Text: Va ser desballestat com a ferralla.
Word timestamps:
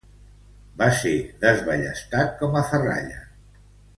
Va 0.79 0.87
ser 1.01 1.11
desballestat 1.43 2.33
com 2.41 2.59
a 2.61 2.65
ferralla. 2.73 3.23